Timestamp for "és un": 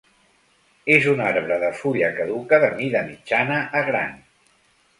0.93-1.21